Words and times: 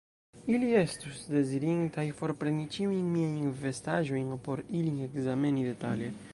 Ili 0.51 0.69
estus 0.77 1.19
dezirintaj 1.33 2.05
forpreni 2.23 2.65
ĉiujn 2.77 3.13
miajn 3.17 3.53
vestaĵojn, 3.67 4.35
por 4.49 4.67
ilin 4.81 5.01
ekzameni 5.11 5.71
detale. 5.71 6.13